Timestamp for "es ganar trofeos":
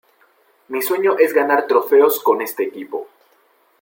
1.19-2.19